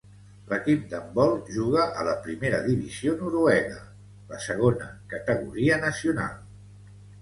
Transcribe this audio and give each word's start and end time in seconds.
L'equip 0.53 0.87
d'handbol 0.93 1.33
juga 1.57 1.83
a 1.99 2.07
la 2.09 2.15
primera 2.25 2.63
divisió 2.71 3.15
noruega, 3.23 3.79
la 4.35 4.43
segona 4.51 4.93
categoria 5.17 5.83
nacional. 5.89 6.47